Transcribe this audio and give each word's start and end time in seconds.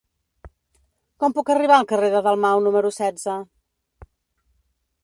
Com 1.23 1.35
puc 1.35 1.51
arribar 1.55 1.75
al 1.77 1.85
carrer 1.93 2.09
de 2.17 2.23
Dalmau 2.29 2.65
número 2.69 2.95
setze? 2.99 3.39